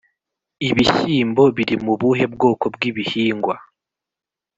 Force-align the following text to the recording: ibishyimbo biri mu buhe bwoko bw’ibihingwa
ibishyimbo 0.67 1.43
biri 1.55 1.75
mu 1.85 1.93
buhe 2.01 2.25
bwoko 2.33 2.65
bw’ibihingwa 2.75 3.55